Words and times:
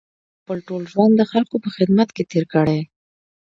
ما 0.03 0.03
خپل 0.41 0.57
ټول 0.67 0.83
ژوند 0.91 1.13
د 1.17 1.21
خلکو 1.31 1.55
په 1.63 1.69
خدمت 1.75 2.09
کې 2.15 2.23
تېر 2.31 2.45
کړی. 2.53 2.79